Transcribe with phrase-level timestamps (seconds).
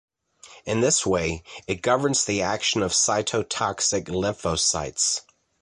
[0.65, 5.21] In this way, it governs the action of cytotoxic lymphocytes.